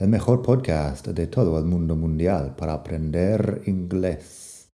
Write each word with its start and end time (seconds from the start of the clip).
el 0.00 0.08
mejor 0.08 0.40
podcast 0.40 1.08
de 1.08 1.26
todo 1.26 1.58
el 1.58 1.66
mundo 1.66 1.94
mundial 1.94 2.56
para 2.56 2.72
aprender 2.72 3.60
inglés. 3.66 4.70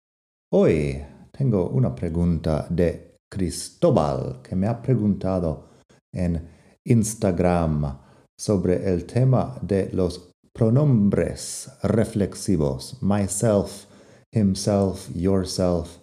Hoy 0.52 1.00
tengo 1.30 1.68
una 1.68 1.94
pregunta 1.94 2.66
de 2.68 3.14
Cristóbal 3.30 4.40
que 4.42 4.56
me 4.56 4.66
ha 4.66 4.82
preguntado 4.82 5.68
en 6.12 6.48
Instagram 6.84 8.00
sobre 8.36 8.92
el 8.92 9.06
tema 9.06 9.56
de 9.62 9.90
los 9.92 10.32
pronombres 10.52 11.70
reflexivos, 11.84 13.00
myself, 13.00 13.86
himself, 14.32 15.08
yourself, 15.14 15.98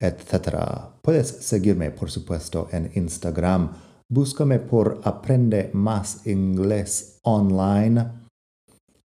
etc. 0.00 0.90
Puedes 1.00 1.28
seguirme, 1.28 1.92
por 1.92 2.10
supuesto, 2.10 2.66
en 2.72 2.90
Instagram. 2.96 3.70
Búscame 4.10 4.58
por 4.58 5.00
Aprende 5.04 5.70
Más 5.72 6.26
Inglés 6.26 7.20
Online 7.22 8.27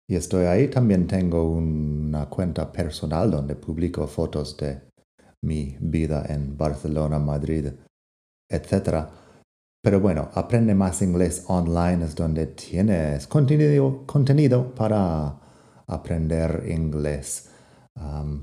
y 0.09 0.17
estoy 0.17 0.47
ahí. 0.47 0.69
También 0.69 1.07
tengo 1.07 1.51
una 1.51 2.27
cuenta 2.27 2.73
personal 2.73 3.31
donde 3.31 3.55
publico 3.55 4.07
fotos 4.07 4.57
de 4.57 4.81
mi 5.43 5.77
vida 5.81 6.25
en 6.29 6.57
Barcelona, 6.57 7.19
Madrid, 7.19 7.67
etc. 8.49 9.07
Pero 9.83 10.01
bueno, 10.01 10.31
aprende 10.35 10.75
más 10.75 11.03
inglés 11.03 11.45
online 11.49 12.05
es 12.07 12.15
donde 12.17 12.47
tienes 12.47 13.27
contenido, 13.27 14.05
contenido 14.07 14.75
para 14.75 15.39
aprender 15.87 16.65
inglés. 16.69 17.51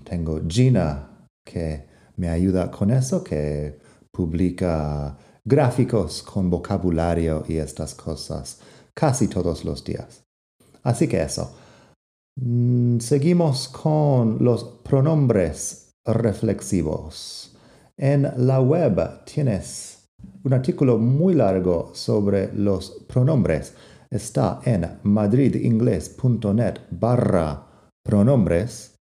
tengo 0.03 0.41
Gina 0.47 1.27
que 1.43 1.87
me 2.17 2.29
ayuda 2.29 2.71
con 2.71 2.91
eso, 2.91 3.23
que 3.23 3.79
publica 4.11 5.17
gráficos 5.43 6.23
con 6.23 6.49
vocabulario 6.49 7.43
y 7.47 7.57
estas 7.57 7.93
cosas 7.93 8.59
casi 8.93 9.27
todos 9.27 9.65
los 9.65 9.83
días. 9.83 10.24
Así 10.85 11.07
que 11.07 11.21
eso. 11.21 11.51
Mm, 12.39 12.99
seguimos 12.99 13.67
con 13.69 14.37
los 14.43 14.63
pronombres 14.83 15.91
reflexivos. 16.05 17.57
En 17.97 18.31
la 18.37 18.61
web 18.61 19.23
tienes 19.25 20.09
un 20.43 20.53
artículo 20.53 20.97
muy 20.99 21.33
largo 21.33 21.91
sobre 21.93 22.53
los 22.53 23.03
pronombres. 23.07 23.73
Está 24.11 24.61
en 24.63 24.99
madridingles.net 25.03 26.75
barra 26.91 27.89
pronombres. 28.03 28.95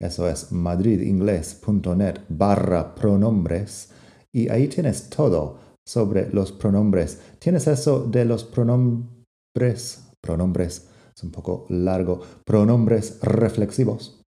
Eso 0.00 0.28
es 0.28 0.50
madridingles.net 0.50 2.22
barra 2.28 2.94
pronombres. 2.94 3.92
Y 4.32 4.48
ahí 4.48 4.66
tienes 4.66 5.10
todo 5.10 5.60
sobre 5.86 6.28
los 6.30 6.50
pronombres. 6.50 7.20
Tienes 7.38 7.68
eso 7.68 8.04
de 8.04 8.24
los 8.24 8.42
pronombres, 8.42 10.08
pronombres 10.20 10.88
es 11.16 11.22
un 11.22 11.30
poco 11.30 11.66
largo, 11.68 12.20
pronombres 12.44 13.20
reflexivos. 13.20 14.20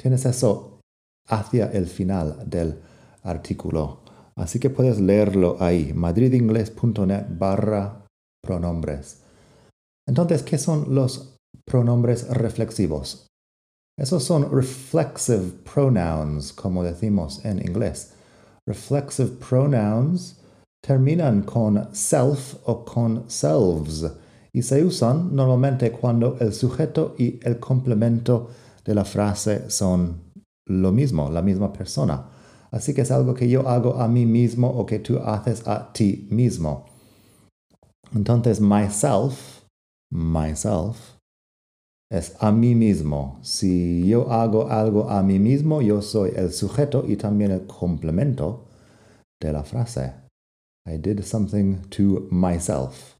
Tienes 0.00 0.24
eso 0.24 0.80
hacia 1.28 1.66
el 1.72 1.86
final 1.86 2.48
del 2.48 2.80
artículo. 3.22 4.00
Así 4.36 4.58
que 4.58 4.70
puedes 4.70 5.00
leerlo 5.00 5.56
ahí, 5.60 5.92
madridingles.net 5.92 7.26
barra 7.30 8.06
pronombres. 8.42 9.22
Entonces, 10.08 10.42
¿qué 10.42 10.58
son 10.58 10.94
los 10.94 11.36
pronombres 11.66 12.28
reflexivos? 12.28 13.26
Esos 13.98 14.24
son 14.24 14.50
reflexive 14.50 15.52
pronouns, 15.62 16.52
como 16.52 16.82
decimos 16.82 17.44
en 17.44 17.58
inglés. 17.58 18.12
Reflexive 18.66 19.30
pronouns 19.36 20.36
terminan 20.82 21.42
con 21.42 21.94
self 21.94 22.54
o 22.64 22.84
con 22.84 23.28
selves 23.28 24.10
y 24.52 24.62
se 24.62 24.84
usan 24.84 25.34
normalmente 25.34 25.92
cuando 25.92 26.36
el 26.40 26.52
sujeto 26.52 27.14
y 27.18 27.38
el 27.42 27.58
complemento 27.58 28.50
de 28.84 28.94
la 28.94 29.04
frase 29.04 29.70
son 29.70 30.22
lo 30.66 30.92
mismo, 30.92 31.30
la 31.30 31.42
misma 31.42 31.72
persona. 31.72 32.26
Así 32.70 32.94
que 32.94 33.02
es 33.02 33.10
algo 33.10 33.34
que 33.34 33.48
yo 33.48 33.68
hago 33.68 34.00
a 34.00 34.08
mí 34.08 34.26
mismo 34.26 34.68
o 34.68 34.86
que 34.86 34.98
tú 34.98 35.18
haces 35.18 35.66
a 35.66 35.92
ti 35.92 36.28
mismo. 36.30 36.86
Entonces, 38.14 38.60
myself, 38.60 39.64
myself, 40.10 40.96
es 42.10 42.34
a 42.40 42.50
mí 42.50 42.74
mismo. 42.74 43.38
Si 43.42 44.06
yo 44.06 44.32
hago 44.32 44.68
algo 44.68 45.08
a 45.10 45.22
mí 45.22 45.38
mismo, 45.38 45.80
yo 45.80 46.02
soy 46.02 46.32
el 46.34 46.52
sujeto 46.52 47.04
y 47.06 47.16
también 47.16 47.52
el 47.52 47.66
complemento 47.66 48.66
de 49.40 49.52
la 49.52 49.62
frase. 49.62 50.12
I 50.86 50.96
did 50.96 51.22
something 51.22 51.82
to 51.90 52.26
myself 52.30 53.19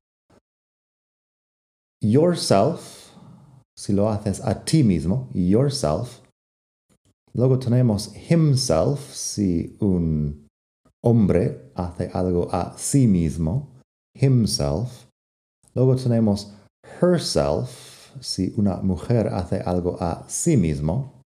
yourself, 2.00 3.12
si 3.76 3.92
lo 3.92 4.08
haces 4.08 4.40
a 4.40 4.64
ti 4.64 4.82
mismo, 4.82 5.28
yourself. 5.32 6.20
Luego 7.34 7.58
tenemos 7.58 8.12
himself, 8.14 9.14
si 9.14 9.76
un 9.80 10.46
hombre 11.02 11.70
hace 11.74 12.10
algo 12.12 12.48
a 12.52 12.74
sí 12.76 13.06
mismo, 13.06 13.68
himself. 14.14 15.06
Luego 15.74 15.96
tenemos 15.96 16.52
herself, 17.00 18.12
si 18.20 18.52
una 18.56 18.76
mujer 18.82 19.28
hace 19.28 19.60
algo 19.60 19.96
a 20.00 20.24
sí 20.28 20.56
mismo. 20.56 21.20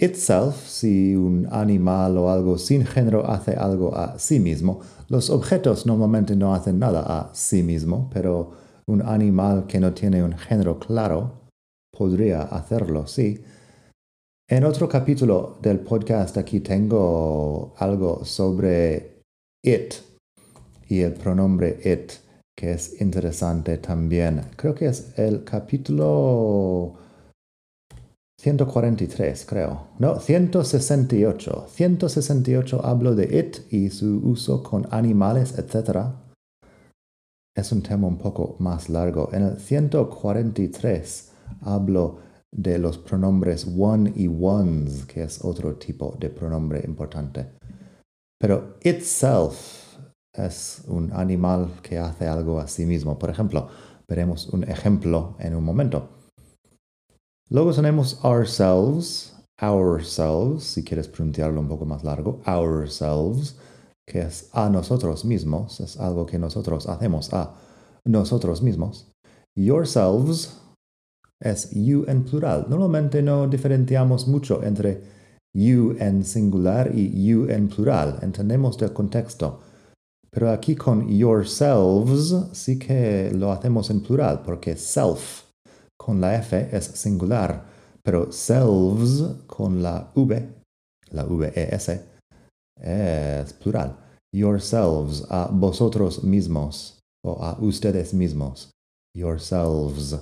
Itself, 0.00 0.66
si 0.66 1.14
un 1.14 1.46
animal 1.52 2.18
o 2.18 2.28
algo 2.28 2.58
sin 2.58 2.84
género 2.84 3.24
hace 3.30 3.54
algo 3.54 3.96
a 3.96 4.18
sí 4.18 4.40
mismo. 4.40 4.80
Los 5.08 5.30
objetos 5.30 5.86
normalmente 5.86 6.34
no 6.34 6.52
hacen 6.54 6.80
nada 6.80 7.02
a 7.02 7.32
sí 7.34 7.62
mismo, 7.62 8.10
pero 8.12 8.61
un 8.86 9.02
animal 9.02 9.66
que 9.66 9.80
no 9.80 9.92
tiene 9.92 10.22
un 10.22 10.36
género 10.36 10.78
claro 10.78 11.42
podría 11.96 12.42
hacerlo, 12.42 13.06
sí. 13.06 13.44
En 14.48 14.64
otro 14.64 14.88
capítulo 14.88 15.58
del 15.62 15.80
podcast 15.80 16.36
aquí 16.36 16.60
tengo 16.60 17.74
algo 17.78 18.24
sobre 18.24 19.22
it 19.62 19.94
y 20.88 21.00
el 21.00 21.14
pronombre 21.14 21.78
it, 21.84 22.12
que 22.56 22.72
es 22.72 23.00
interesante 23.00 23.78
también. 23.78 24.42
Creo 24.56 24.74
que 24.74 24.86
es 24.86 25.18
el 25.18 25.44
capítulo 25.44 26.98
143, 28.40 29.46
creo. 29.46 29.88
No, 29.98 30.18
168. 30.18 31.66
168 31.70 32.84
hablo 32.84 33.14
de 33.14 33.38
it 33.38 33.72
y 33.72 33.90
su 33.90 34.20
uso 34.24 34.62
con 34.62 34.86
animales, 34.90 35.56
etc 35.58 36.21
es 37.54 37.72
un 37.72 37.82
tema 37.82 38.06
un 38.06 38.18
poco 38.18 38.56
más 38.58 38.88
largo. 38.88 39.28
En 39.32 39.42
el 39.42 39.58
143 39.58 41.32
hablo 41.62 42.18
de 42.50 42.78
los 42.78 42.98
pronombres 42.98 43.66
one 43.78 44.12
y 44.14 44.28
ones, 44.28 45.04
que 45.06 45.22
es 45.22 45.44
otro 45.44 45.76
tipo 45.76 46.16
de 46.18 46.30
pronombre 46.30 46.82
importante. 46.86 47.52
Pero 48.38 48.76
itself 48.82 49.96
es 50.32 50.82
un 50.88 51.12
animal 51.12 51.70
que 51.82 51.98
hace 51.98 52.26
algo 52.26 52.58
a 52.58 52.66
sí 52.66 52.86
mismo. 52.86 53.18
Por 53.18 53.30
ejemplo, 53.30 53.68
veremos 54.08 54.48
un 54.48 54.64
ejemplo 54.64 55.36
en 55.38 55.54
un 55.54 55.64
momento. 55.64 56.08
Luego 57.50 57.72
tenemos 57.72 58.18
ourselves, 58.24 59.36
ourselves, 59.60 60.64
si 60.64 60.82
quieres 60.82 61.06
pronunciarlo 61.06 61.60
un 61.60 61.68
poco 61.68 61.84
más 61.84 62.02
largo, 62.02 62.40
ourselves 62.46 63.56
que 64.06 64.22
es 64.22 64.48
a 64.52 64.68
nosotros 64.68 65.24
mismos, 65.24 65.80
es 65.80 65.98
algo 65.98 66.26
que 66.26 66.38
nosotros 66.38 66.88
hacemos 66.88 67.32
a 67.32 67.54
nosotros 68.04 68.62
mismos. 68.62 69.12
Yourselves 69.56 70.58
es 71.40 71.70
you 71.70 72.04
en 72.08 72.24
plural. 72.24 72.66
Normalmente 72.68 73.22
no 73.22 73.46
diferenciamos 73.48 74.26
mucho 74.26 74.62
entre 74.62 75.02
you 75.54 75.96
en 75.98 76.24
singular 76.24 76.90
y 76.94 77.26
you 77.26 77.46
en 77.48 77.68
plural. 77.68 78.18
Entendemos 78.22 78.80
el 78.82 78.92
contexto. 78.92 79.60
Pero 80.30 80.50
aquí 80.50 80.74
con 80.74 81.08
yourselves 81.08 82.34
sí 82.52 82.78
que 82.78 83.30
lo 83.34 83.52
hacemos 83.52 83.90
en 83.90 84.00
plural 84.00 84.42
porque 84.42 84.76
self 84.76 85.42
con 85.98 86.20
la 86.20 86.36
F 86.36 86.68
es 86.72 86.84
singular, 86.84 87.64
pero 88.02 88.32
selves 88.32 89.24
con 89.46 89.82
la 89.82 90.10
V, 90.14 90.48
la 91.10 91.24
V-E-S, 91.24 92.11
es 92.82 93.52
plural. 93.52 93.96
Yourselves, 94.34 95.24
a 95.30 95.48
vosotros 95.52 96.22
mismos 96.24 96.98
o 97.24 97.42
a 97.42 97.56
ustedes 97.60 98.12
mismos. 98.12 98.70
Yourselves. 99.14 100.16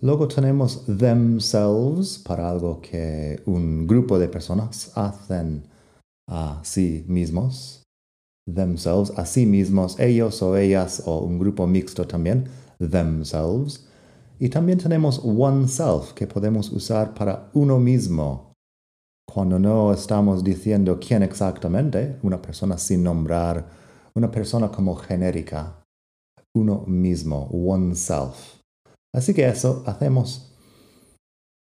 Luego 0.00 0.28
tenemos 0.28 0.84
themselves 0.86 2.18
para 2.18 2.50
algo 2.50 2.80
que 2.80 3.40
un 3.46 3.86
grupo 3.86 4.18
de 4.18 4.28
personas 4.28 4.90
hacen 4.96 5.62
a 6.28 6.60
sí 6.64 7.04
mismos. 7.06 7.82
Themselves, 8.52 9.12
a 9.16 9.24
sí 9.24 9.46
mismos, 9.46 9.98
ellos 10.00 10.42
o 10.42 10.56
ellas 10.56 11.02
o 11.06 11.20
un 11.20 11.38
grupo 11.38 11.66
mixto 11.66 12.06
también, 12.06 12.48
themselves. 12.78 13.86
Y 14.40 14.48
también 14.48 14.78
tenemos 14.78 15.20
oneself 15.24 16.12
que 16.14 16.26
podemos 16.26 16.70
usar 16.72 17.14
para 17.14 17.48
uno 17.54 17.78
mismo. 17.78 18.51
Cuando 19.32 19.58
no 19.58 19.94
estamos 19.94 20.44
diciendo 20.44 21.00
quién 21.00 21.22
exactamente, 21.22 22.18
una 22.22 22.42
persona 22.42 22.76
sin 22.76 23.02
nombrar, 23.02 23.64
una 24.14 24.30
persona 24.30 24.70
como 24.70 24.94
genérica, 24.94 25.82
uno 26.54 26.84
mismo, 26.86 27.48
oneself. 27.50 28.60
Así 29.14 29.32
que 29.32 29.48
eso 29.48 29.84
hacemos 29.86 30.52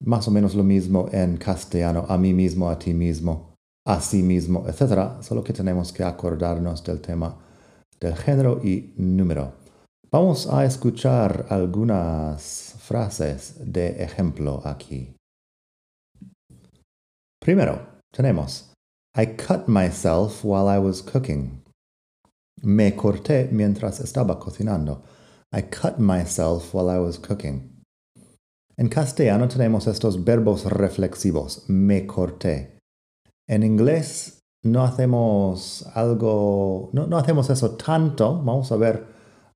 más 0.03 0.27
o 0.27 0.31
menos 0.31 0.55
lo 0.55 0.65
mismo 0.65 1.11
en 1.12 1.37
castellano, 1.37 2.07
a 2.09 2.17
mí 2.17 2.33
mismo, 2.33 2.71
a 2.71 2.79
ti 2.79 2.95
mismo, 2.95 3.53
a 3.87 4.01
sí 4.01 4.23
mismo, 4.23 4.65
etc. 4.67 5.23
Solo 5.23 5.45
que 5.45 5.53
tenemos 5.53 5.93
que 5.93 6.03
acordarnos 6.03 6.83
del 6.83 7.03
tema 7.03 7.37
del 8.01 8.17
género 8.17 8.62
y 8.65 8.95
número. 8.97 9.53
Vamos 10.11 10.47
a 10.51 10.65
escuchar 10.65 11.45
algunas 11.51 12.75
frases 12.79 13.57
de 13.61 14.03
ejemplo 14.03 14.62
aquí. 14.65 15.15
Primero, 17.50 17.81
tenemos 18.12 18.70
I 19.19 19.26
cut 19.26 19.67
myself 19.67 20.44
while 20.44 20.69
I 20.69 20.79
was 20.79 21.02
cooking. 21.02 21.64
Me 22.62 22.94
corté 22.94 23.49
mientras 23.50 23.99
estaba 23.99 24.38
cocinando. 24.38 25.02
I 25.52 25.62
cut 25.62 25.99
myself 25.99 26.73
while 26.73 26.88
I 26.88 27.00
was 27.00 27.19
cooking. 27.19 27.82
En 28.76 28.88
castellano 28.88 29.49
tenemos 29.49 29.88
estos 29.88 30.25
verbos 30.25 30.62
reflexivos. 30.67 31.69
Me 31.69 32.06
corté. 32.06 32.79
En 33.49 33.64
inglés 33.64 34.38
no 34.62 34.85
hacemos 34.85 35.85
algo, 35.97 36.91
no, 36.93 37.08
no 37.08 37.19
hacemos 37.19 37.50
eso 37.50 37.73
tanto. 37.73 38.41
Vamos 38.44 38.70
a 38.70 38.76
ver 38.76 39.06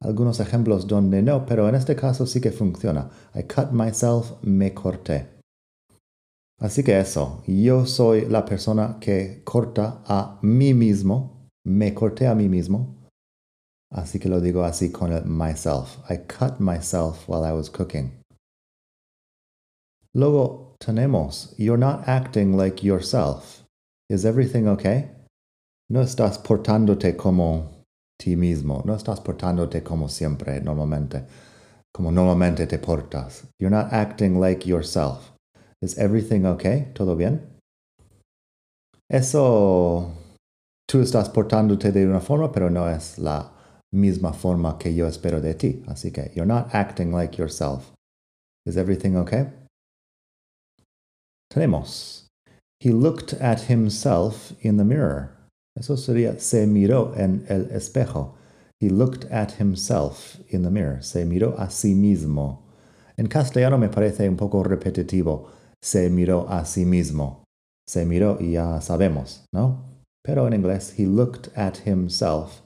algunos 0.01 0.41
ejemplos 0.41 0.89
donde 0.89 1.23
no, 1.23 1.47
pero 1.47 1.69
en 1.69 1.77
este 1.77 1.95
caso 1.95 2.27
sí 2.27 2.41
que 2.41 2.51
funciona. 2.51 3.09
I 3.37 3.45
cut 3.45 3.71
myself, 3.71 4.33
me 4.43 4.75
corté. 4.75 5.34
Así 6.65 6.83
que 6.83 6.99
eso, 6.99 7.43
yo 7.47 7.85
soy 7.85 8.27
la 8.27 8.47
persona 8.47 8.97
que 8.99 9.43
corta 9.45 10.03
a 10.07 10.39
mí 10.41 10.73
mismo, 10.73 11.51
me 11.65 11.93
corté 11.93 12.27
a 12.27 12.35
mí 12.35 12.49
mismo 12.49 12.95
Así 13.95 14.19
que 14.19 14.29
lo 14.29 14.41
digo 14.41 14.65
así 14.65 14.91
con 14.91 15.13
el 15.13 15.25
myself. 15.25 15.99
I 16.11 16.17
cut 16.17 16.59
myself 16.59 17.29
while 17.29 17.45
I 17.45 17.53
was 17.53 17.71
cooking. 17.71 18.11
Luego 20.15 20.75
tenemos, 20.81 21.55
you're 21.57 21.79
not 21.79 22.09
acting 22.09 22.57
like 22.57 22.85
yourself. 22.85 23.63
Is 24.11 24.25
everything 24.25 24.67
okay? 24.67 25.11
No 25.89 26.01
estás 26.01 26.39
portándote 26.39 27.17
como 27.17 27.85
ti 28.19 28.35
mismo. 28.35 28.83
No 28.85 28.95
estás 28.95 29.21
portándote 29.21 29.85
como 29.85 30.09
siempre, 30.09 30.61
normalmente. 30.61 31.25
Como 31.93 32.11
normalmente 32.11 32.67
te 32.67 32.79
portas. 32.79 33.45
You're 33.61 33.71
not 33.71 33.93
acting 33.93 34.41
like 34.41 34.69
yourself. 34.69 35.34
Is 35.85 35.99
everything 35.99 36.47
okay? 36.47 36.91
¿Todo 36.95 37.15
bien? 37.15 37.43
Eso, 39.07 40.11
tú 40.89 41.03
estás 41.03 41.29
portándote 41.29 41.93
de 41.93 42.07
una 42.07 42.21
forma, 42.21 42.51
pero 42.51 42.71
no 42.71 42.89
es 42.89 43.19
la 43.19 43.53
misma 43.93 44.33
forma 44.33 44.79
que 44.79 44.95
yo 44.95 45.07
espero 45.07 45.43
de 45.43 45.53
ti. 45.53 45.83
Así 45.87 46.11
que 46.11 46.33
you're 46.35 46.47
not 46.47 46.75
acting 46.75 47.13
like 47.13 47.37
yourself. 47.37 47.93
Is 48.65 48.79
everything 48.79 49.15
okay? 49.15 49.49
Tenemos. 51.53 52.29
He 52.81 52.91
looked 52.91 53.35
at 53.35 53.69
himself 53.69 54.55
in 54.63 54.79
the 54.79 54.85
mirror. 54.85 55.37
Eso 55.79 55.97
sería 55.97 56.41
se 56.41 56.67
miró 56.67 57.15
en 57.15 57.45
el 57.51 57.67
espejo. 57.67 58.33
He 58.81 58.89
looked 58.89 59.27
at 59.31 59.61
himself 59.61 60.39
in 60.49 60.63
the 60.63 60.71
mirror. 60.71 61.03
Se 61.03 61.27
miró 61.27 61.55
a 61.59 61.69
sí 61.69 61.95
mismo. 61.95 62.63
En 63.19 63.27
castellano 63.27 63.77
me 63.77 63.91
parece 63.91 64.27
un 64.27 64.37
poco 64.37 64.63
repetitivo. 64.65 65.51
Se 65.85 66.09
miró 66.09 66.49
a 66.49 66.65
sí 66.65 66.87
mismo. 66.87 67.45
Se 67.87 68.07
miró 68.07 68.39
y 68.41 68.53
ya 68.53 68.81
sabemos, 68.81 69.45
¿no? 69.53 69.85
Pero 70.25 70.47
en 70.47 70.55
inglés, 70.55 70.99
he 70.99 71.05
looked 71.05 71.53
at 71.55 71.87
himself 71.87 72.63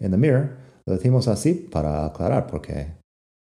in 0.00 0.10
the 0.10 0.16
mirror 0.16 0.64
Lo 0.86 0.94
decimos 0.94 1.28
así 1.28 1.54
para 1.54 2.04
aclarar 2.04 2.46
porque 2.46 2.98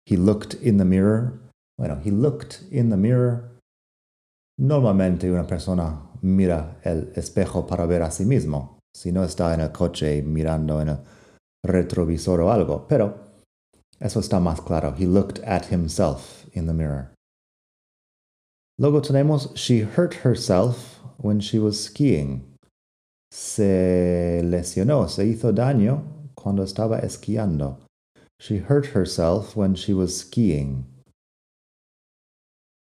he 0.07 0.17
looked 0.17 0.55
in 0.63 0.79
the 0.79 0.85
mirror. 0.85 1.33
Bueno, 1.77 2.01
he 2.05 2.13
looked 2.13 2.63
in 2.71 2.91
the 2.91 2.97
mirror. 2.97 3.59
Normalmente 4.57 5.31
una 5.31 5.45
persona 5.45 6.11
mira 6.23 6.77
el 6.85 7.13
espejo 7.17 7.67
para 7.67 7.87
ver 7.87 8.03
a 8.03 8.13
sí 8.13 8.25
mismo, 8.25 8.79
si 8.95 9.11
no 9.11 9.25
está 9.25 9.53
en 9.53 9.61
el 9.61 9.73
coche 9.73 10.23
mirando 10.23 10.81
en 10.81 10.91
el 10.91 10.99
retrovisor 11.65 12.41
o 12.41 12.53
algo, 12.53 12.87
pero 12.87 13.19
eso 13.99 14.21
está 14.21 14.39
más 14.39 14.61
claro. 14.61 14.95
He 14.97 15.07
looked 15.07 15.43
at 15.45 15.73
himself 15.73 16.47
in 16.55 16.67
the 16.67 16.73
mirror. 16.73 17.14
Luego 18.79 19.01
tenemos 19.01 19.57
she 19.57 19.81
hurt 19.81 20.25
herself 20.25 20.99
when 21.19 21.41
she 21.41 21.59
was 21.59 21.81
skiing. 21.81 22.43
Se 23.31 24.41
lesionó, 24.45 25.09
se 25.09 25.25
hizo 25.25 25.53
daño 25.53 26.03
cuando 26.35 26.63
estaba 26.65 27.01
esquiando. 27.01 27.79
She 28.41 28.59
hurt 28.59 28.87
herself 28.87 29.57
when 29.57 29.75
she 29.75 29.95
was 29.95 30.19
skiing. 30.19 30.87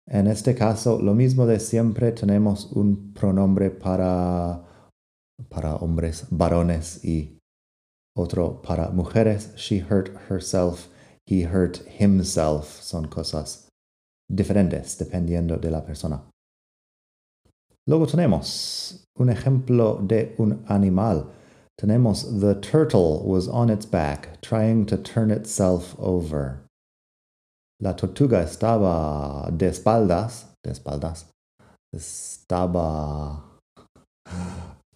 En 0.07 0.27
este 0.27 0.55
caso, 0.55 0.99
lo 0.99 1.13
mismo 1.13 1.45
de 1.47 1.59
siempre, 1.59 2.11
tenemos 2.11 2.71
un 2.75 3.13
pronombre 3.13 3.69
para, 3.69 4.63
para 5.49 5.75
hombres, 5.75 6.25
varones 6.29 7.03
y 7.03 7.37
otro 8.15 8.61
para 8.61 8.89
mujeres. 8.91 9.51
She 9.55 9.79
hurt 9.79 10.09
herself, 10.29 10.87
he 11.25 11.43
hurt 11.43 11.83
himself. 11.87 12.81
Son 12.81 13.05
cosas 13.05 13.64
diferentes 14.27 14.97
dependiendo 14.97 15.57
de 15.57 15.71
la 15.71 15.83
persona. 15.83 16.21
Luego 17.87 18.07
tenemos 18.07 19.05
un 19.19 19.29
ejemplo 19.29 19.99
de 20.01 20.33
un 20.37 20.63
animal. 20.67 21.31
Tenemos 21.77 22.39
the 22.39 22.55
turtle 22.55 23.21
was 23.23 23.47
on 23.47 23.69
its 23.69 23.85
back, 23.85 24.41
trying 24.41 24.85
to 24.85 24.97
turn 24.97 25.29
itself 25.29 25.95
over. 25.99 26.65
La 27.81 27.95
tortuga 27.95 28.41
estaba 28.41 29.51
de 29.51 29.67
espaldas, 29.67 30.45
de 30.63 30.71
espaldas, 30.71 31.25
estaba, 31.93 33.59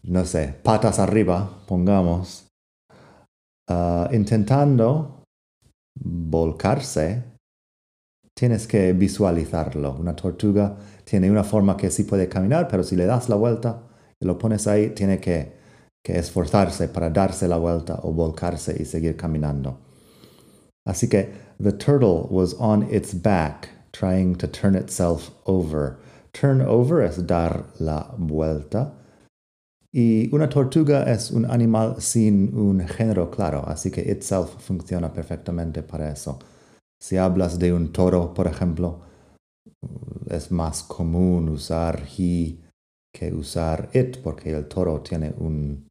no 0.03 0.25
sé, 0.25 0.55
patas 0.63 0.97
arriba, 0.99 1.49
pongamos, 1.67 2.47
uh, 3.69 4.07
intentando 4.13 5.23
volcarse. 5.99 7.23
Tienes 8.39 8.67
que 8.67 8.93
visualizarlo. 8.93 9.97
Una 9.99 10.15
tortuga 10.15 10.73
tiene 11.03 11.29
una 11.29 11.43
forma 11.43 11.75
que 11.75 11.91
sí 11.91 12.05
puede 12.05 12.29
caminar, 12.29 12.69
pero 12.69 12.83
si 12.83 12.95
le 12.95 13.05
das 13.05 13.27
la 13.27 13.35
vuelta 13.35 13.81
y 14.17 14.25
lo 14.25 14.37
pones 14.37 14.65
ahí, 14.65 14.91
tiene 14.91 15.19
que 15.19 15.59
esforzarse 16.05 16.87
para 16.87 17.09
darse 17.09 17.49
la 17.49 17.57
vuelta 17.57 17.99
o 18.01 18.13
volcarse 18.13 18.77
y 18.79 18.85
seguir 18.85 19.17
caminando. 19.17 19.77
Así 20.85 21.09
que 21.09 21.29
the 21.61 21.73
turtle 21.73 22.27
was 22.29 22.55
on 22.59 22.87
its 22.89 23.13
back 23.13 23.67
trying 23.91 24.37
to 24.37 24.47
turn 24.47 24.73
itself 24.73 25.31
over. 25.43 25.97
Turn 26.31 26.61
over 26.61 27.03
es 27.03 27.27
dar 27.27 27.65
la 27.77 28.15
vuelta. 28.17 28.93
Y 29.91 30.33
una 30.33 30.47
tortuga 30.47 31.03
es 31.11 31.31
un 31.31 31.43
animal 31.43 31.95
sin 31.99 32.55
un 32.55 32.87
género 32.87 33.29
claro, 33.29 33.65
así 33.67 33.91
que 33.91 33.99
itself 34.09 34.49
funciona 34.65 35.11
perfectamente 35.11 35.83
para 35.83 36.09
eso. 36.13 36.39
Si 37.01 37.17
hablas 37.17 37.59
de 37.59 37.73
un 37.73 37.91
toro, 37.91 38.33
por 38.33 38.47
ejemplo, 38.47 39.01
es 40.29 40.51
más 40.51 40.83
común 40.83 41.49
usar 41.49 42.03
he 42.17 42.57
que 43.13 43.33
usar 43.33 43.89
it, 43.93 44.21
porque 44.21 44.51
el 44.51 44.67
toro 44.67 45.01
tiene 45.01 45.33
un, 45.37 45.87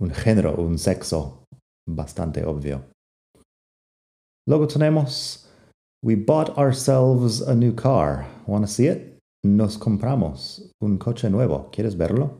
un 0.00 0.10
género, 0.10 0.56
un 0.56 0.78
sexo 0.78 1.44
bastante 1.86 2.44
obvio. 2.44 2.84
Luego 4.46 4.66
tenemos, 4.66 5.46
we 6.02 6.16
bought 6.16 6.56
ourselves 6.56 7.42
a 7.42 7.54
new 7.54 7.74
car. 7.74 8.26
Want 8.46 8.64
to 8.64 8.70
see 8.70 8.88
it? 8.88 9.18
Nos 9.44 9.76
compramos 9.76 10.70
un 10.80 10.98
coche 10.98 11.30
nuevo. 11.30 11.68
¿Quieres 11.70 11.96
verlo? 11.96 12.30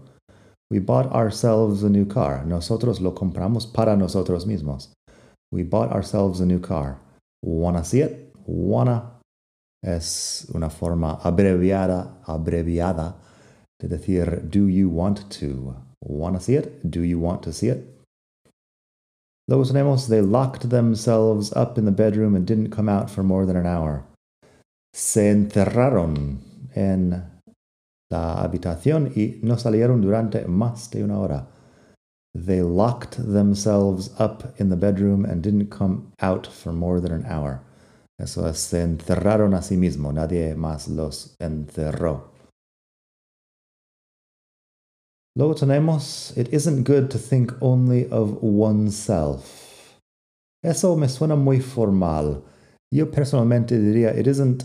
We 0.70 0.80
bought 0.80 1.12
ourselves 1.12 1.84
a 1.84 1.88
new 1.88 2.06
car. 2.06 2.44
Nosotros 2.44 3.00
lo 3.00 3.14
compramos 3.14 3.66
para 3.66 3.96
nosotros 3.96 4.46
mismos. 4.46 4.92
We 5.52 5.62
bought 5.62 5.92
ourselves 5.92 6.40
a 6.40 6.46
new 6.46 6.60
car. 6.60 6.98
Wanna 7.42 7.84
see 7.84 8.00
it? 8.00 8.34
Wanna 8.46 9.20
es 9.82 10.50
una 10.54 10.70
forma 10.70 11.20
abreviada, 11.22 12.20
abreviada 12.26 13.14
de 13.80 13.88
decir 13.88 14.48
do 14.50 14.68
you 14.68 14.88
want 14.88 15.30
to. 15.38 15.74
Want 16.00 16.36
to 16.36 16.40
see 16.40 16.54
it? 16.54 16.88
Do 16.88 17.02
you 17.02 17.18
want 17.18 17.42
to 17.42 17.52
see 17.52 17.68
it? 17.68 17.84
Luego 19.48 19.64
tenemos, 19.64 20.08
they 20.08 20.20
locked 20.20 20.68
themselves 20.70 21.52
up 21.52 21.78
in 21.78 21.84
the 21.84 21.90
bedroom 21.90 22.34
and 22.34 22.46
didn't 22.46 22.70
come 22.70 22.88
out 22.88 23.10
for 23.10 23.22
more 23.22 23.46
than 23.46 23.56
an 23.56 23.66
hour. 23.66 24.04
se 24.98 25.30
encerraron 25.30 26.40
en 26.74 27.40
la 28.10 28.42
habitación 28.42 29.12
y 29.14 29.38
no 29.42 29.58
salieron 29.58 30.00
durante 30.00 30.46
más 30.46 30.90
de 30.90 31.04
una 31.04 31.18
hora. 31.18 31.46
They 32.34 32.62
locked 32.62 33.16
themselves 33.32 34.10
up 34.18 34.54
in 34.58 34.68
the 34.68 34.76
bedroom 34.76 35.24
and 35.24 35.42
didn't 35.42 35.70
come 35.70 36.12
out 36.20 36.46
for 36.46 36.72
more 36.72 37.00
than 37.00 37.12
an 37.12 37.26
hour. 37.26 37.62
Eso 38.20 38.46
es, 38.46 38.58
se 38.58 38.82
encerraron 38.82 39.54
a 39.54 39.62
sí 39.62 39.76
mismos, 39.76 40.14
nadie 40.14 40.54
más 40.56 40.88
los 40.88 41.36
encerró. 41.40 42.22
Luego 45.36 45.54
tenemos, 45.54 46.36
it 46.36 46.52
isn't 46.52 46.82
good 46.82 47.10
to 47.10 47.18
think 47.18 47.52
only 47.62 48.08
of 48.10 48.42
oneself. 48.42 50.00
Eso 50.64 50.96
me 50.96 51.06
suena 51.06 51.36
muy 51.36 51.60
formal. 51.60 52.42
Yo 52.90 53.06
personalmente 53.06 53.78
diría, 53.78 54.16
it 54.16 54.26
isn't 54.26 54.64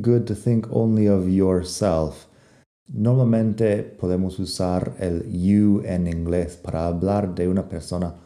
good 0.00 0.26
to 0.26 0.34
think 0.34 0.66
only 0.72 1.06
of 1.06 1.28
yourself. 1.28 2.26
Normalmente 2.92 3.82
podemos 3.84 4.38
usar 4.40 4.96
el 4.98 5.30
you 5.30 5.82
en 5.84 6.08
inglés 6.08 6.56
para 6.56 6.86
hablar 6.86 7.34
de 7.36 7.46
una 7.46 7.68
persona 7.68 8.16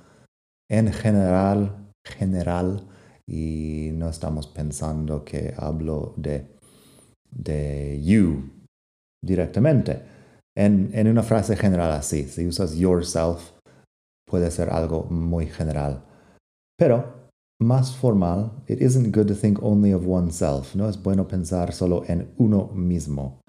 en 0.70 0.90
general, 0.90 1.92
general, 2.02 2.88
y 3.26 3.90
no 3.92 4.08
estamos 4.08 4.46
pensando 4.46 5.24
que 5.24 5.52
hablo 5.56 6.14
de, 6.16 6.46
de 7.30 8.00
you 8.02 8.50
directamente. 9.22 10.02
En, 10.56 10.90
en 10.94 11.08
una 11.08 11.22
frase 11.22 11.56
general 11.56 11.92
así, 11.92 12.24
si 12.24 12.46
usas 12.46 12.74
yourself, 12.74 13.52
puede 14.26 14.50
ser 14.50 14.70
algo 14.70 15.04
muy 15.04 15.46
general. 15.46 16.04
Pero 16.78 17.28
más 17.60 17.94
formal, 17.94 18.52
it 18.66 18.80
isn't 18.80 19.14
good 19.14 19.26
to 19.26 19.34
think 19.34 19.62
only 19.62 19.92
of 19.92 20.06
oneself. 20.06 20.74
No 20.74 20.88
es 20.88 21.02
bueno 21.02 21.28
pensar 21.28 21.72
solo 21.72 22.02
en 22.06 22.32
uno 22.38 22.70
mismo. 22.74 23.43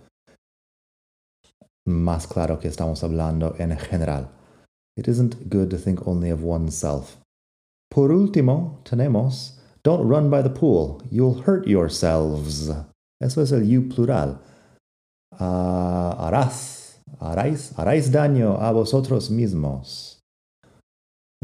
Más 1.87 2.27
claro 2.27 2.59
que 2.59 2.67
estamos 2.67 3.03
hablando 3.03 3.55
en 3.59 3.77
general. 3.77 4.29
It 4.97 5.07
isn't 5.07 5.49
good 5.49 5.69
to 5.69 5.77
think 5.77 6.07
only 6.07 6.31
of 6.31 6.43
oneself. 6.43 7.17
Por 7.89 8.11
último, 8.11 8.81
tenemos 8.83 9.55
Don't 9.85 10.09
run 10.09 10.31
by 10.31 10.41
the 10.41 10.49
pool. 10.49 11.03
You'll 11.11 11.43
hurt 11.43 11.67
yourselves. 11.67 12.71
Eso 13.21 13.41
es 13.41 13.51
el 13.51 13.61
you 13.61 13.83
plural. 13.83 14.39
Uh, 15.39 16.15
harás, 16.17 16.97
haráis, 17.21 18.09
daño 18.09 18.59
a 18.59 18.71
vosotros 18.71 19.29
mismos. 19.29 20.17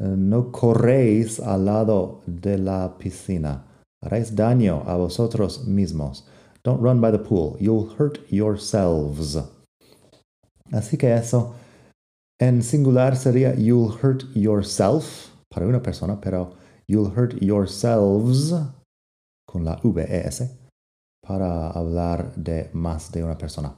Uh, 0.02 0.16
no 0.16 0.52
corréis 0.52 1.40
al 1.40 1.66
lado 1.66 2.24
de 2.26 2.58
la 2.58 2.98
piscina. 2.98 3.64
Haráis 4.04 4.36
daño 4.36 4.84
a 4.88 4.98
vosotros 4.98 5.68
mismos. 5.68 6.24
Don't 6.64 6.82
run 6.82 7.00
by 7.00 7.12
the 7.12 7.20
pool. 7.20 7.56
You'll 7.60 7.94
hurt 8.00 8.20
yourselves. 8.32 9.38
Así 10.72 10.98
que 10.98 11.14
eso 11.14 11.56
en 12.40 12.64
singular 12.64 13.16
sería 13.16 13.54
you'll 13.56 13.94
hurt 14.02 14.24
yourself 14.34 15.30
para 15.50 15.68
una 15.68 15.82
persona, 15.82 16.20
pero 16.20 16.56
You'll 16.92 17.14
hurt 17.16 17.40
yourselves 17.40 18.54
con 19.48 19.64
la 19.64 19.80
VES 19.82 20.44
para 21.26 21.70
hablar 21.70 22.36
de 22.36 22.70
más 22.74 23.14
de 23.14 23.24
una 23.24 23.38
persona. 23.38 23.74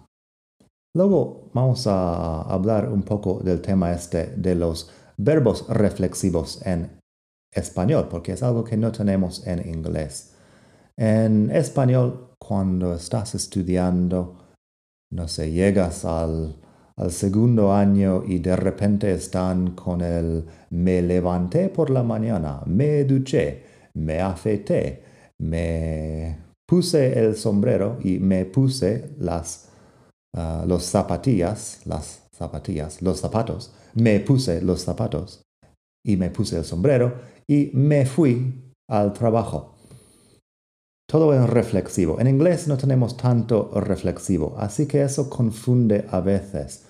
Luego 0.96 1.52
vamos 1.54 1.86
a 1.86 2.42
hablar 2.42 2.90
un 2.90 3.04
poco 3.04 3.40
del 3.44 3.62
tema 3.62 3.94
este 3.94 4.34
de 4.36 4.56
los 4.56 4.90
verbos 5.18 5.68
reflexivos 5.70 6.66
en 6.66 7.00
español, 7.54 8.08
porque 8.10 8.32
es 8.32 8.42
algo 8.42 8.64
que 8.64 8.78
no 8.78 8.92
tenemos 8.92 9.46
en 9.46 9.60
inglés. 9.68 10.34
En 10.98 11.52
español, 11.52 12.34
cuando 12.40 12.96
estás 12.96 13.36
estudiando, 13.36 14.38
no 15.12 15.28
sé, 15.28 15.52
llegas 15.52 16.04
al 16.04 16.56
al 16.96 17.12
segundo 17.12 17.74
año 17.74 18.24
y 18.26 18.40
de 18.40 18.56
repente 18.56 19.12
están 19.14 19.72
con 19.72 20.02
el 20.02 20.46
me 20.70 21.02
levanté 21.02 21.70
por 21.70 21.90
la 21.90 22.04
mañana, 22.04 22.62
me 22.66 23.04
duché, 23.04 23.64
me 23.94 24.20
afeité, 24.20 25.04
me 25.40 26.38
puse 26.68 27.20
el 27.20 27.36
sombrero 27.36 27.98
y 28.04 28.20
me 28.20 28.46
puse 28.46 29.12
las 29.20 29.70
uh, 30.36 30.66
los 30.68 30.84
zapatillas, 30.84 31.82
las 31.86 32.24
zapatillas, 32.36 33.02
los 33.02 33.20
zapatos, 33.20 33.74
me 33.94 34.20
puse 34.20 34.62
los 34.62 34.82
zapatos 34.82 35.42
y 36.06 36.18
me 36.18 36.30
puse 36.30 36.58
el 36.58 36.66
sombrero 36.66 37.14
y 37.48 37.72
me 37.74 38.06
fui 38.06 38.74
al 38.90 39.14
trabajo. 39.14 39.73
Todo 41.13 41.32
es 41.32 41.48
reflexivo. 41.48 42.20
En 42.20 42.25
inglés 42.25 42.67
no 42.67 42.75
tenemos 42.75 43.15
tanto 43.15 43.70
reflexivo, 43.75 44.55
así 44.58 44.88
que 44.88 45.03
eso 45.03 45.29
confunde 45.29 46.05
a 46.10 46.22
veces. 46.22 46.86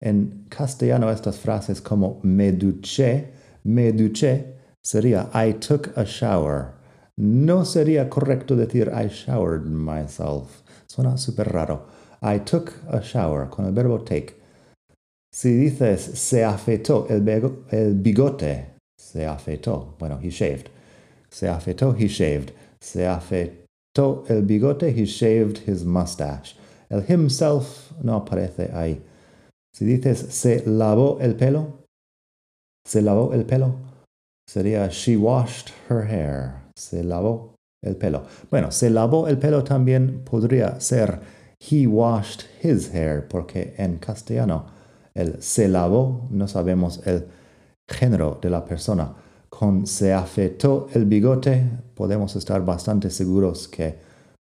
En 0.00 0.46
castellano 0.48 1.08
estas 1.12 1.38
frases 1.38 1.80
como 1.80 2.18
me 2.24 2.50
duché, 2.50 3.30
me 3.62 3.92
duché 3.92 4.56
sería 4.82 5.30
I 5.32 5.52
took 5.60 5.96
a 5.96 6.02
shower. 6.02 6.72
No 7.18 7.64
sería 7.64 8.10
correcto 8.10 8.56
decir 8.56 8.90
I 8.92 9.06
showered 9.06 9.66
myself. 9.66 10.64
Suena 10.88 11.16
súper 11.16 11.52
raro. 11.52 11.86
I 12.20 12.40
took 12.40 12.72
a 12.88 12.98
shower 12.98 13.48
con 13.48 13.64
el 13.64 13.70
verbo 13.70 14.00
take. 14.00 14.34
Si 15.32 15.54
dices 15.54 16.00
se 16.00 16.44
afeitó 16.44 17.06
el, 17.08 17.22
el 17.70 17.94
bigote, 17.94 18.74
se 18.98 19.24
afeitó. 19.24 19.94
Bueno, 20.00 20.18
he 20.20 20.30
shaved. 20.30 20.66
Se 21.30 21.48
afeitó, 21.48 21.94
he 21.96 22.08
shaved. 22.08 22.50
Se 22.80 23.06
afeitó 23.06 23.67
el 23.98 24.42
bigote, 24.42 24.92
he 24.92 25.04
shaved 25.04 25.58
his 25.66 25.84
mustache. 25.84 26.56
El 26.90 27.02
himself 27.02 27.92
no 28.02 28.16
aparece 28.16 28.70
ahí. 28.72 29.00
Si 29.74 29.84
dices 29.84 30.18
se 30.34 30.62
lavó 30.66 31.18
el 31.20 31.34
pelo, 31.34 31.84
se 32.86 33.02
lavó 33.02 33.32
el 33.34 33.44
pelo, 33.44 33.76
sería 34.48 34.88
she 34.90 35.16
washed 35.16 35.72
her 35.88 36.06
hair. 36.06 36.54
Se 36.76 37.02
lavó 37.02 37.54
el 37.82 37.96
pelo. 37.96 38.24
Bueno, 38.50 38.70
se 38.70 38.90
lavó 38.90 39.28
el 39.28 39.38
pelo 39.38 39.62
también 39.62 40.22
podría 40.24 40.80
ser 40.80 41.20
he 41.60 41.86
washed 41.86 42.44
his 42.62 42.92
hair, 42.94 43.26
porque 43.28 43.74
en 43.78 43.98
castellano 43.98 44.66
el 45.14 45.42
se 45.42 45.68
lavó 45.68 46.28
no 46.30 46.46
sabemos 46.46 47.00
el 47.06 47.26
género 47.88 48.38
de 48.40 48.50
la 48.50 48.64
persona. 48.64 49.14
Con 49.58 49.88
se 49.88 50.12
afeitó 50.12 50.86
el 50.94 51.06
bigote 51.06 51.68
podemos 51.96 52.36
estar 52.36 52.64
bastante 52.64 53.10
seguros 53.10 53.66
que 53.66 53.98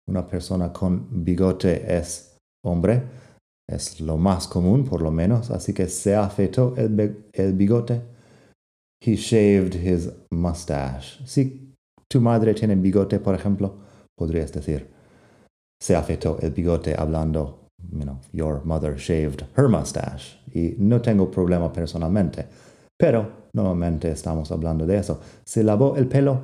una 0.07 0.27
persona 0.27 0.75
con 0.75 1.25
bigote 1.25 1.97
es 1.97 2.37
hombre 2.63 3.03
es 3.67 3.99
lo 4.03 4.19
más 4.19 4.47
común, 4.47 4.85
por 4.85 5.01
lo 5.01 5.11
menos. 5.11 5.51
Así 5.51 5.73
que 5.73 5.89
se 5.89 6.15
afeitó 6.15 6.75
el, 6.77 7.53
bigote. 7.55 8.03
He 9.01 9.17
shaved 9.17 9.75
his 9.75 10.11
mustache. 10.31 11.27
Si 11.27 11.75
tu 12.09 12.21
madre 12.21 12.53
tiene 12.53 12.77
bigote, 12.77 13.19
por 13.19 13.35
ejemplo, 13.35 13.75
podrías 14.19 14.53
decir, 14.53 14.87
se 15.81 15.97
afeitó 15.97 16.39
el 16.43 16.51
bigote 16.51 16.95
hablando, 16.95 17.71
you 17.91 18.03
know, 18.03 18.21
your 18.35 18.63
mother 18.67 18.97
shaved 18.99 19.47
her 19.57 19.67
mustache. 19.67 20.39
Y 20.53 20.75
no 20.79 21.01
tengo 21.01 21.31
problema 21.31 21.73
personalmente, 21.73 22.47
pero 22.99 23.49
normalmente 23.53 24.11
estamos 24.11 24.51
hablando 24.53 24.87
de 24.87 24.99
eso. 24.99 25.21
Se 25.45 25.63
lavó 25.63 25.97
el 25.97 26.07
pelo, 26.07 26.43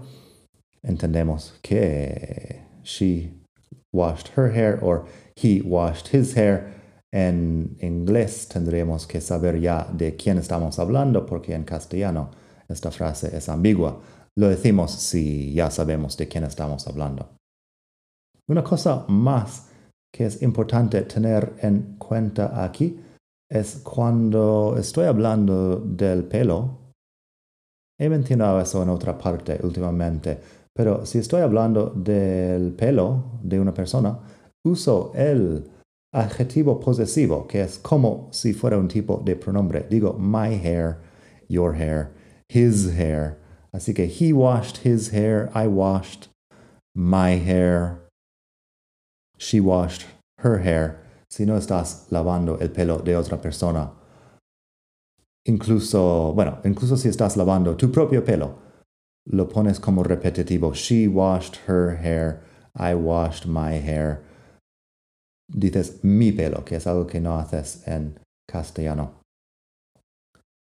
entendemos 0.83 1.59
que 1.63 2.63
she 2.83 3.33
washed 3.93 4.31
her 4.37 4.51
hair 4.51 4.79
or 4.83 5.07
he 5.37 5.61
washed 5.63 6.09
his 6.15 6.37
hair 6.37 6.83
en 7.13 7.77
inglés 7.81 8.49
tendremos 8.49 9.07
que 9.07 9.21
saber 9.21 9.61
ya 9.61 9.87
de 9.93 10.17
quién 10.17 10.39
estamos 10.39 10.79
hablando 10.79 11.27
porque 11.27 11.55
en 11.55 11.65
castellano 11.65 12.31
esta 12.69 12.91
frase 12.91 13.37
es 13.37 13.49
ambigua. 13.51 14.01
Lo 14.35 14.49
decimos 14.49 14.93
si 14.93 15.53
ya 15.53 15.71
sabemos 15.71 16.17
de 16.17 16.27
quién 16.27 16.45
estamos 16.45 16.87
hablando. 16.87 17.37
Una 18.49 18.65
cosa 18.65 19.05
más 19.09 19.69
que 20.11 20.25
es 20.25 20.41
importante 20.41 21.03
tener 21.03 21.53
en 21.61 21.97
cuenta 21.99 22.65
aquí 22.65 22.99
es 23.53 23.77
cuando 23.85 24.77
estoy 24.79 25.05
hablando 25.05 25.77
del 25.77 26.25
pelo. 26.25 26.79
He 28.01 28.09
mencionado 28.09 28.59
eso 28.61 28.83
en 28.83 28.89
otra 28.89 29.19
parte 29.19 29.61
últimamente, 29.63 30.41
pero 30.75 31.05
si 31.05 31.19
estoy 31.19 31.43
hablando 31.43 31.91
del 31.91 32.73
pelo 32.73 33.39
de 33.43 33.61
una 33.61 33.75
persona, 33.75 34.19
uso 34.65 35.13
el 35.15 35.71
adjetivo 36.15 36.81
posesivo, 36.81 37.47
que 37.47 37.61
es 37.61 37.79
como 37.79 38.29
si 38.33 38.55
fuera 38.55 38.79
un 38.79 38.89
tipo 38.89 39.21
de 39.23 39.37
pronombre. 39.37 39.87
Digo, 39.89 40.15
my 40.19 40.55
hair, 40.55 40.97
your 41.49 41.75
hair, 41.75 42.11
his 42.49 42.99
hair. 42.99 43.37
Así 43.71 43.93
que 43.93 44.07
he 44.07 44.33
washed 44.33 44.79
his 44.79 45.13
hair, 45.13 45.51
I 45.55 45.67
washed 45.67 46.29
my 46.95 47.37
hair, 47.37 47.99
she 49.37 49.61
washed 49.61 50.07
her 50.39 50.59
hair. 50.59 51.02
Si 51.33 51.47
no 51.47 51.57
estás 51.57 52.09
lavando 52.11 52.59
el 52.59 52.71
pelo 52.71 52.99
de 52.99 53.17
otra 53.17 53.41
persona. 53.41 53.91
Incluso, 55.47 56.35
bueno, 56.35 56.59
incluso 56.63 56.99
si 56.99 57.09
estás 57.09 57.39
lavando 57.39 57.75
tu 57.75 57.91
propio 57.91 58.23
pelo, 58.23 58.59
lo 59.31 59.49
pones 59.49 59.81
como 59.81 60.03
repetitivo. 60.03 60.75
She 60.75 61.09
washed 61.09 61.57
her 61.67 61.97
hair, 61.97 62.43
I 62.75 62.93
washed 62.93 63.47
my 63.47 63.79
hair. 63.79 64.23
Dices 65.49 66.05
mi 66.05 66.33
pelo, 66.33 66.67
que 66.67 66.77
es 66.77 66.87
algo 66.87 67.07
que 67.07 67.19
no 67.19 67.39
haces 67.39 67.89
en 67.89 68.21
castellano. 68.47 69.23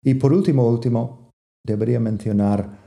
Y 0.01 0.13
por 0.13 0.31
último, 0.31 0.65
último, 0.69 1.31
debería 1.67 1.99
mencionar 1.99 2.79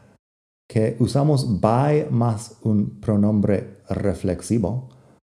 que 0.67 0.97
usamos 1.01 1.61
by 1.61 2.09
más 2.11 2.57
un 2.63 2.99
pronombre 2.99 3.83
reflexivo 3.91 4.89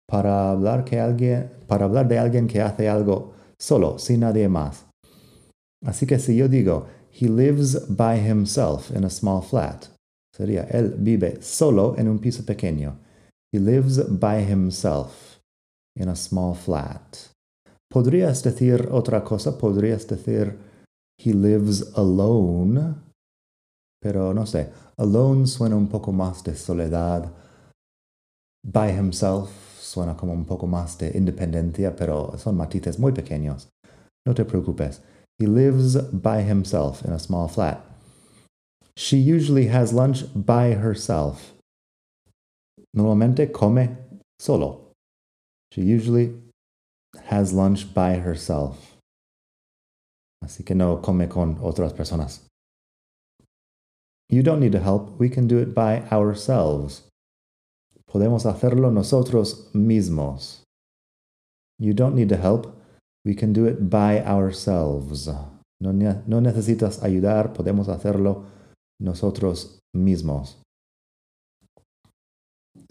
para 0.08 0.50
hablar, 0.50 0.84
que 0.84 0.98
alguien, 0.98 1.50
de 2.08 2.18
alguien 2.18 2.48
que 2.48 2.62
hace 2.62 2.88
algo 2.88 3.34
solo, 3.58 3.98
sin 3.98 4.20
nadie 4.20 4.48
más. 4.48 4.86
Así 5.84 6.06
que 6.06 6.18
si 6.18 6.36
yo 6.36 6.48
digo, 6.48 6.86
he 7.12 7.28
lives 7.28 7.86
by 7.88 8.18
himself 8.18 8.90
in 8.90 9.04
a 9.04 9.10
small 9.10 9.42
flat, 9.42 9.86
sería, 10.34 10.62
él 10.70 10.94
vive 10.98 11.42
solo 11.42 11.94
en 11.98 12.08
un 12.08 12.18
piso 12.18 12.44
pequeño. 12.44 12.96
He 13.52 13.58
lives 13.58 13.98
by 14.08 14.42
himself 14.42 15.40
in 15.96 16.08
a 16.08 16.16
small 16.16 16.54
flat. 16.54 17.16
Podrías 17.90 18.42
decir 18.42 18.88
otra 18.90 19.24
cosa, 19.24 19.58
podrías 19.58 20.06
decir, 20.06 20.58
he 21.18 21.32
lives 21.32 21.92
alone, 21.96 22.94
pero 24.00 24.32
no 24.32 24.46
sé, 24.46 24.70
alone 24.96 25.46
suena 25.46 25.76
un 25.76 25.88
poco 25.88 26.12
más 26.12 26.42
de 26.44 26.54
soledad. 26.54 27.30
By 28.62 28.90
himself 28.92 29.67
suena 29.88 30.16
como 30.16 30.32
un 30.32 30.44
poco 30.44 30.66
más 30.66 30.98
de 30.98 31.16
independencia, 31.16 31.96
pero 31.96 32.36
son 32.38 32.56
matices 32.56 32.98
muy 32.98 33.12
pequeños. 33.12 33.68
No 34.26 34.34
te 34.34 34.44
preocupes. 34.44 35.00
He 35.38 35.46
lives 35.46 35.96
by 36.12 36.42
himself 36.42 37.04
in 37.04 37.12
a 37.12 37.18
small 37.18 37.48
flat. 37.48 37.80
She 38.96 39.16
usually 39.16 39.68
has 39.68 39.92
lunch 39.92 40.24
by 40.34 40.74
herself. 40.74 41.54
Normalmente 42.94 43.52
come 43.52 43.96
solo. 44.38 44.92
She 45.72 45.82
usually 45.82 46.34
has 47.26 47.52
lunch 47.52 47.94
by 47.94 48.18
herself. 48.18 48.96
Así 50.44 50.64
que 50.64 50.74
no 50.74 50.96
come 50.98 51.28
con 51.28 51.58
otras 51.62 51.92
personas. 51.92 52.40
You 54.28 54.42
don't 54.42 54.60
need 54.60 54.72
to 54.72 54.80
help. 54.80 55.18
We 55.18 55.28
can 55.28 55.46
do 55.46 55.58
it 55.58 55.74
by 55.74 56.02
ourselves. 56.10 57.07
Podemos 58.10 58.46
hacerlo 58.46 58.90
nosotros 58.90 59.68
mismos. 59.74 60.62
You 61.78 61.92
don't 61.92 62.14
need 62.14 62.30
to 62.30 62.36
help. 62.36 62.74
We 63.24 63.34
can 63.34 63.52
do 63.52 63.66
it 63.66 63.90
by 63.90 64.20
ourselves. 64.24 65.28
No, 65.80 65.92
no 65.92 66.40
necesitas 66.40 67.02
ayudar. 67.02 67.52
Podemos 67.52 67.88
hacerlo 67.88 68.46
nosotros 68.98 69.78
mismos. 69.94 70.56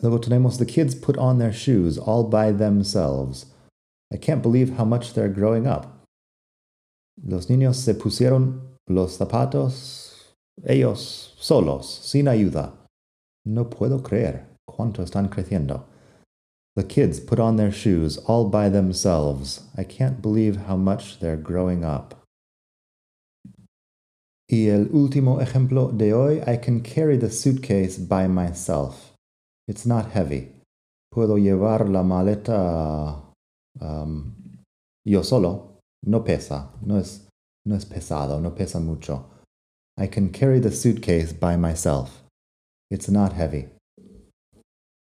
Luego 0.01 0.19
tenemos 0.19 0.59
the 0.59 0.65
kids 0.65 0.93
put 0.93 1.17
on 1.17 1.39
their 1.39 1.51
shoes 1.51 1.97
all 1.97 2.23
by 2.23 2.51
themselves. 2.51 3.47
I 4.13 4.17
can't 4.17 4.43
believe 4.43 4.77
how 4.77 4.85
much 4.85 5.13
they're 5.13 5.33
growing 5.33 5.65
up. 5.65 6.05
Los 7.25 7.47
niños 7.47 7.77
se 7.77 7.95
pusieron 7.95 8.77
los 8.87 9.17
zapatos 9.17 10.35
ellos 10.63 11.33
solos, 11.39 11.87
sin 11.87 12.27
ayuda. 12.27 12.73
No 13.43 13.65
puedo 13.69 14.03
creer 14.03 14.56
cuánto 14.67 15.01
están 15.01 15.29
creciendo. 15.29 15.85
The 16.75 16.83
kids 16.83 17.19
put 17.19 17.39
on 17.39 17.55
their 17.55 17.71
shoes 17.71 18.17
all 18.27 18.49
by 18.49 18.69
themselves. 18.69 19.61
I 19.75 19.83
can't 19.83 20.21
believe 20.21 20.67
how 20.67 20.75
much 20.75 21.19
they're 21.19 21.35
growing 21.35 21.83
up. 21.83 22.13
Y 24.49 24.69
el 24.69 24.87
último 24.93 25.41
ejemplo 25.41 25.91
de 25.91 26.13
hoy, 26.13 26.41
I 26.45 26.57
can 26.57 26.81
carry 26.81 27.17
the 27.17 27.29
suitcase 27.29 27.97
by 27.97 28.27
myself. 28.27 29.13
It's 29.67 29.85
not 29.85 30.11
heavy. 30.11 30.51
Puedo 31.11 31.37
llevar 31.37 31.89
la 31.89 32.03
maleta 32.03 33.23
um, 33.81 34.35
yo 35.03 35.23
solo. 35.23 35.79
No 36.05 36.23
pesa. 36.23 36.69
No 36.85 36.97
es, 36.97 37.27
no 37.65 37.75
es 37.75 37.85
pesado. 37.85 38.39
No 38.39 38.51
pesa 38.51 38.79
mucho. 38.79 39.25
I 39.97 40.07
can 40.07 40.29
carry 40.29 40.59
the 40.59 40.71
suitcase 40.71 41.33
by 41.33 41.57
myself. 41.57 42.21
It's 42.91 43.09
not 43.09 43.33
heavy. 43.33 43.67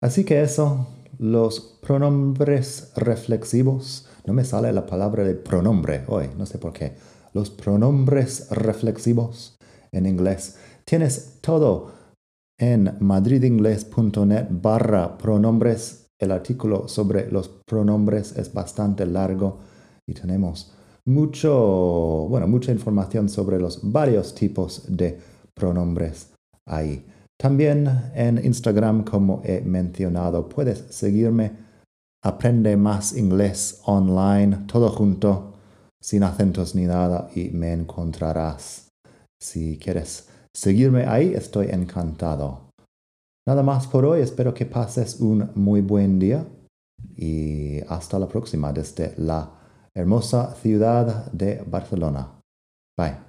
Así 0.01 0.23
que 0.23 0.41
eso, 0.41 0.87
los 1.17 1.79
pronombres 1.81 2.93
reflexivos, 2.95 4.07
no 4.25 4.33
me 4.33 4.45
sale 4.45 4.71
la 4.71 4.85
palabra 4.85 5.25
de 5.25 5.35
pronombre 5.35 6.05
hoy, 6.07 6.29
no 6.37 6.45
sé 6.45 6.57
por 6.57 6.71
qué. 6.71 6.95
Los 7.33 7.49
pronombres 7.49 8.49
reflexivos 8.49 9.57
en 9.91 10.05
inglés. 10.05 10.57
Tienes 10.85 11.39
todo 11.41 11.91
en 12.57 12.95
madridingles.net 12.99 14.47
barra 14.49 15.17
pronombres. 15.17 16.07
El 16.17 16.31
artículo 16.31 16.87
sobre 16.87 17.29
los 17.31 17.49
pronombres 17.65 18.37
es 18.37 18.53
bastante 18.53 19.05
largo 19.05 19.59
y 20.05 20.13
tenemos 20.13 20.73
mucho, 21.05 22.27
bueno, 22.29 22.47
mucha 22.47 22.71
información 22.71 23.29
sobre 23.29 23.59
los 23.59 23.79
varios 23.91 24.33
tipos 24.35 24.83
de 24.87 25.19
pronombres 25.53 26.31
ahí. 26.65 27.05
También 27.41 28.11
en 28.15 28.43
Instagram, 28.43 29.05
como 29.05 29.41
he 29.45 29.61
mencionado, 29.61 30.49
puedes 30.49 30.79
seguirme. 30.93 31.51
Aprende 32.21 32.75
más 32.75 33.15
inglés 33.15 33.81
online, 33.85 34.65
todo 34.67 34.89
junto, 34.89 35.53
sin 36.01 36.23
acentos 36.23 36.75
ni 36.75 36.83
nada, 36.83 37.29
y 37.33 37.49
me 37.51 37.71
encontrarás. 37.71 38.89
Si 39.41 39.77
quieres 39.77 40.27
seguirme 40.53 41.05
ahí, 41.05 41.33
estoy 41.33 41.67
encantado. 41.67 42.71
Nada 43.47 43.63
más 43.63 43.87
por 43.87 44.03
hoy, 44.03 44.21
espero 44.21 44.53
que 44.53 44.65
pases 44.65 45.21
un 45.21 45.49
muy 45.55 45.79
buen 45.79 46.19
día 46.19 46.45
y 47.15 47.79
hasta 47.87 48.19
la 48.19 48.27
próxima 48.27 48.73
desde 48.73 49.13
la 49.17 49.49
hermosa 49.95 50.53
ciudad 50.55 51.31
de 51.31 51.63
Barcelona. 51.65 52.41
Bye. 52.97 53.28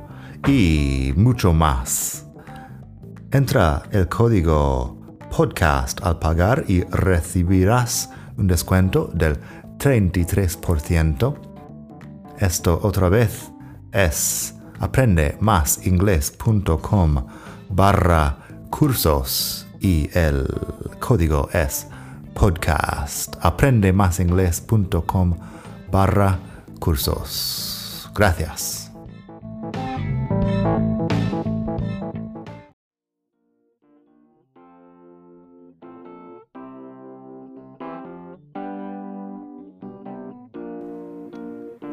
y 0.47 1.13
mucho 1.15 1.53
más. 1.53 2.25
Entra 3.31 3.83
el 3.91 4.07
código 4.07 4.97
podcast 5.35 6.01
al 6.03 6.19
pagar 6.19 6.63
y 6.67 6.83
recibirás 6.83 8.11
un 8.37 8.45
descuento 8.47 9.09
del 9.13 9.37
33%. 9.77 11.35
Esto 12.39 12.79
otra 12.83 13.09
vez 13.09 13.51
es 13.91 14.55
aprendemasingles.com 14.79 17.25
barra 17.69 18.37
cursos 18.69 19.67
y 19.79 20.09
el 20.13 20.45
código 20.99 21.49
es 21.53 21.87
podcast. 22.33 23.35
Aprendemasingles.com 23.41 25.37
barra 25.91 26.39
cursos. 26.79 28.09
Gracias. 28.13 28.90